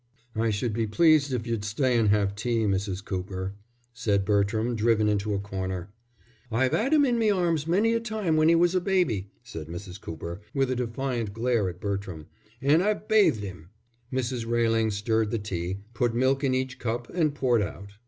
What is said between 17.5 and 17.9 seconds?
out.